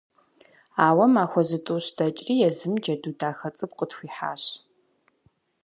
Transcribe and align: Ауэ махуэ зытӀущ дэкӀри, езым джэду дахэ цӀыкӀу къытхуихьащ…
Ауэ 0.87 1.05
махуэ 1.13 1.41
зытӀущ 1.47 1.85
дэкӀри, 1.97 2.33
езым 2.47 2.73
джэду 2.83 3.13
дахэ 3.19 3.49
цӀыкӀу 3.55 3.75
къытхуихьащ… 3.77 4.43